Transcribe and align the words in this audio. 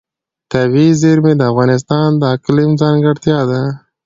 طبیعي 0.51 0.91
زیرمې 1.01 1.33
د 1.37 1.41
افغانستان 1.51 2.09
د 2.17 2.23
اقلیم 2.35 2.71
ځانګړتیا 2.81 3.39
ده. 3.49 3.61